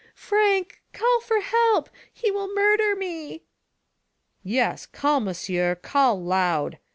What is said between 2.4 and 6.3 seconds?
murder me!" "Yes— call, monsieur, call